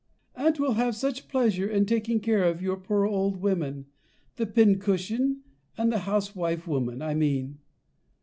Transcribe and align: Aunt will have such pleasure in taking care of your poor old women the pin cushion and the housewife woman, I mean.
Aunt 0.35 0.59
will 0.59 0.71
have 0.73 0.95
such 0.95 1.27
pleasure 1.27 1.67
in 1.69 1.85
taking 1.85 2.21
care 2.21 2.43
of 2.43 2.59
your 2.59 2.75
poor 2.75 3.05
old 3.05 3.37
women 3.39 3.85
the 4.37 4.47
pin 4.47 4.79
cushion 4.79 5.43
and 5.77 5.91
the 5.91 5.99
housewife 6.09 6.67
woman, 6.67 7.03
I 7.03 7.13
mean. 7.13 7.59